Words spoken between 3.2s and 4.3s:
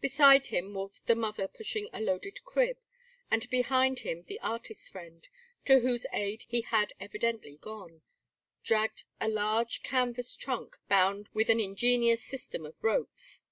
and behind him